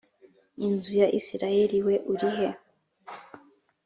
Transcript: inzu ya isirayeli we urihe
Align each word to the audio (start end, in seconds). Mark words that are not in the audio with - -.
inzu 0.67 0.91
ya 1.01 1.07
isirayeli 1.19 1.77
we 1.85 1.95
urihe 2.11 2.49